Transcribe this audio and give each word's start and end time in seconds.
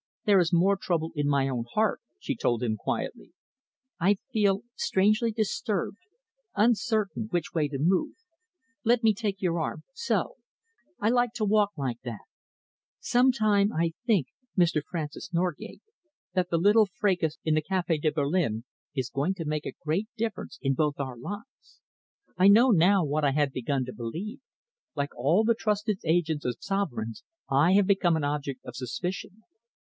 "There 0.25 0.39
is 0.39 0.53
more 0.53 0.77
trouble 0.77 1.11
in 1.15 1.27
my 1.27 1.47
own 1.47 1.65
heart," 1.73 1.99
she 2.17 2.35
told 2.35 2.63
him 2.63 2.75
quietly. 2.75 3.33
"I 3.99 4.15
feel 4.31 4.61
strangely 4.75 5.31
disturbed, 5.31 5.97
uncertain 6.55 7.27
which 7.31 7.53
way 7.53 7.67
to 7.67 7.77
move. 7.79 8.15
Let 8.83 9.03
me 9.03 9.13
take 9.13 9.41
your 9.41 9.59
arm 9.59 9.83
so. 9.93 10.35
I 10.99 11.09
like 11.09 11.33
to 11.33 11.45
walk 11.45 11.71
like 11.77 12.01
that. 12.03 12.21
Somehow 12.99 13.65
I 13.75 13.93
think, 14.05 14.27
Mr. 14.57 14.81
Francis 14.89 15.31
Norgate, 15.33 15.81
that 16.33 16.49
that 16.49 16.57
little 16.57 16.87
fracas 16.87 17.37
in 17.43 17.53
the 17.53 17.61
Café 17.63 18.01
de 18.01 18.11
Berlin 18.11 18.63
is 18.95 19.09
going 19.09 19.35
to 19.35 19.45
make 19.45 19.65
a 19.67 19.73
great 19.85 20.07
difference 20.17 20.57
in 20.63 20.73
both 20.73 20.99
our 20.99 21.17
lives. 21.17 21.79
I 22.37 22.47
know 22.47 22.69
now 22.71 23.03
what 23.03 23.23
I 23.25 23.31
had 23.31 23.51
begun 23.51 23.85
to 23.85 23.93
believe. 23.93 24.39
Like 24.95 25.15
all 25.15 25.43
the 25.43 25.55
trusted 25.55 25.99
agents 26.05 26.45
of 26.45 26.57
sovereigns, 26.59 27.23
I 27.51 27.73
have 27.73 27.85
become 27.85 28.15
an 28.15 28.23
object 28.23 28.65
of 28.65 28.75
suspicion. 28.75 29.43